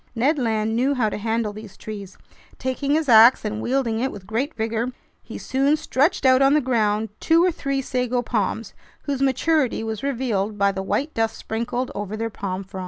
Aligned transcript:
Ned 0.15 0.39
Land 0.39 0.75
knew 0.75 0.95
how 0.95 1.09
to 1.09 1.17
handle 1.19 1.53
these 1.53 1.77
trees. 1.77 2.17
Taking 2.57 2.95
his 2.95 3.07
ax 3.07 3.45
and 3.45 3.61
wielding 3.61 3.99
it 3.99 4.11
with 4.11 4.25
great 4.25 4.55
vigor, 4.55 4.91
he 5.21 5.37
soon 5.37 5.77
stretched 5.77 6.25
out 6.25 6.41
on 6.41 6.55
the 6.55 6.59
ground 6.59 7.09
two 7.19 7.43
or 7.43 7.51
three 7.51 7.83
sago 7.83 8.23
palms, 8.23 8.73
whose 9.03 9.21
maturity 9.21 9.83
was 9.83 10.01
revealed 10.01 10.57
by 10.57 10.71
the 10.71 10.81
white 10.81 11.13
dust 11.13 11.37
sprinkled 11.37 11.91
over 11.93 12.17
their 12.17 12.31
palm 12.31 12.63
fronds. 12.63 12.79